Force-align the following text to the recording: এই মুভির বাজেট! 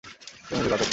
এই 0.51 0.55
মুভির 0.55 0.71
বাজেট! 0.71 0.89